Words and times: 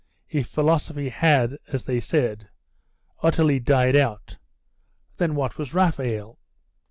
If 0.31 0.47
philosophy 0.47 1.09
had, 1.09 1.57
as 1.67 1.85
they 1.85 1.99
said, 1.99 2.49
utterly 3.21 3.59
died 3.59 3.95
out, 3.95 4.39
then 5.17 5.35
what 5.35 5.59
was 5.59 5.75
Raphael? 5.75 6.39